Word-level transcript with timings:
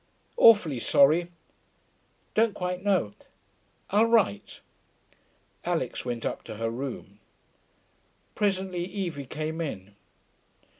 Awfully 0.37 0.79
sorry.... 0.79 1.29
Don't 2.33 2.55
quite 2.55 2.81
know.... 2.81 3.13
I'll 3.91 4.07
write.' 4.07 4.61
Alix 5.63 6.05
went 6.05 6.25
up 6.25 6.43
to 6.45 6.55
her 6.57 6.71
room. 6.71 7.19
Presently 8.33 8.83
Evie 8.83 9.27
came 9.27 9.61
in. 9.61 9.93